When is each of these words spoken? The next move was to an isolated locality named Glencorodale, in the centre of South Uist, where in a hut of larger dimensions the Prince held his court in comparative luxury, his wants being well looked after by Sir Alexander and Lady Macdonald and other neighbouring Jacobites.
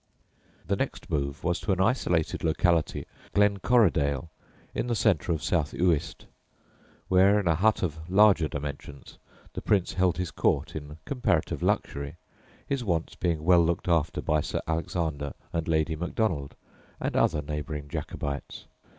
The 0.65 0.75
next 0.75 1.11
move 1.11 1.43
was 1.43 1.59
to 1.59 1.71
an 1.71 1.79
isolated 1.79 2.43
locality 2.43 3.05
named 3.35 3.61
Glencorodale, 3.61 4.29
in 4.73 4.87
the 4.87 4.95
centre 4.95 5.31
of 5.31 5.43
South 5.43 5.73
Uist, 5.73 6.25
where 7.07 7.39
in 7.39 7.47
a 7.47 7.53
hut 7.53 7.83
of 7.83 7.99
larger 8.09 8.47
dimensions 8.47 9.19
the 9.53 9.61
Prince 9.61 9.93
held 9.93 10.17
his 10.17 10.31
court 10.31 10.75
in 10.75 10.97
comparative 11.05 11.61
luxury, 11.61 12.15
his 12.65 12.83
wants 12.83 13.13
being 13.13 13.43
well 13.43 13.63
looked 13.63 13.87
after 13.87 14.23
by 14.23 14.41
Sir 14.41 14.61
Alexander 14.67 15.33
and 15.53 15.67
Lady 15.67 15.95
Macdonald 15.95 16.55
and 16.99 17.15
other 17.15 17.43
neighbouring 17.43 17.87
Jacobites. 17.87 18.65